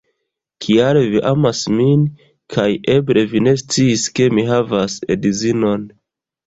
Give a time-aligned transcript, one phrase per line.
[0.65, 2.07] Kial vi amas min
[2.55, 2.67] kaj
[2.97, 5.91] eble vi ne sciis ke mi havas edzinon